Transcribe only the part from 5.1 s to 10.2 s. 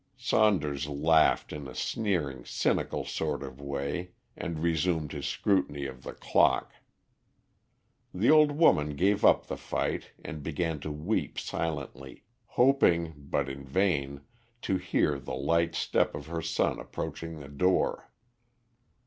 his scrutiny of the clock. The old woman gave up the fight